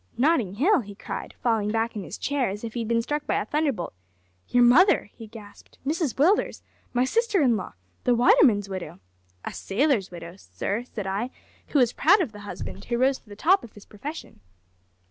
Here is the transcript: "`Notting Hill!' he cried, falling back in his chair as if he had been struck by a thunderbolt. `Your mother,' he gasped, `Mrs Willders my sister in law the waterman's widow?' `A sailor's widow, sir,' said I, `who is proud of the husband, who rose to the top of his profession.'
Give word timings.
"`Notting 0.19 0.55
Hill!' 0.55 0.79
he 0.79 0.95
cried, 0.95 1.35
falling 1.43 1.69
back 1.69 1.95
in 1.95 2.01
his 2.03 2.17
chair 2.17 2.49
as 2.49 2.63
if 2.63 2.73
he 2.73 2.79
had 2.79 2.87
been 2.87 3.03
struck 3.03 3.27
by 3.27 3.35
a 3.35 3.45
thunderbolt. 3.45 3.93
`Your 4.49 4.63
mother,' 4.63 5.11
he 5.13 5.27
gasped, 5.27 5.77
`Mrs 5.85 6.15
Willders 6.15 6.63
my 6.91 7.05
sister 7.05 7.39
in 7.43 7.55
law 7.55 7.73
the 8.03 8.15
waterman's 8.15 8.67
widow?' 8.67 8.99
`A 9.45 9.53
sailor's 9.53 10.09
widow, 10.09 10.37
sir,' 10.37 10.85
said 10.85 11.05
I, 11.05 11.29
`who 11.69 11.79
is 11.83 11.93
proud 11.93 12.19
of 12.19 12.31
the 12.31 12.39
husband, 12.49 12.85
who 12.85 12.97
rose 12.97 13.19
to 13.19 13.29
the 13.29 13.35
top 13.35 13.63
of 13.63 13.73
his 13.73 13.85
profession.' 13.85 14.39